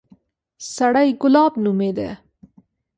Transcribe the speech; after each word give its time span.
سړى 0.73 1.07
ګلاب 1.21 1.53
نومېده. 1.63 2.09